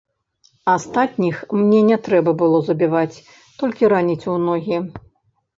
Астатніх 0.75 1.35
мне 1.59 1.83
не 1.89 1.97
трэба 2.09 2.31
было 2.41 2.63
забіваць, 2.71 3.23
толькі 3.63 3.93
раніць 3.95 4.21
ў 4.31 4.35
ногі. 4.49 4.77